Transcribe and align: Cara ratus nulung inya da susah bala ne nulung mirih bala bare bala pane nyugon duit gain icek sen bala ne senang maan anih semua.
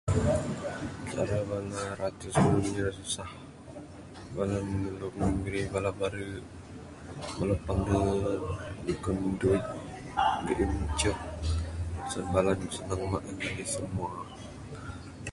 Cara 1.09 1.37
ratus 1.99 2.33
nulung 2.41 2.65
inya 2.69 2.81
da 2.87 2.91
susah 2.99 3.29
bala 4.35 4.57
ne 4.67 4.75
nulung 4.83 5.15
mirih 5.43 5.67
bala 5.73 5.91
bare 5.99 6.25
bala 7.37 7.55
pane 7.65 7.97
nyugon 8.85 9.19
duit 9.39 9.65
gain 10.45 10.71
icek 10.91 11.17
sen 12.11 12.25
bala 12.33 12.51
ne 12.59 12.67
senang 12.75 13.03
maan 13.11 13.25
anih 13.49 13.67
semua. 13.73 14.09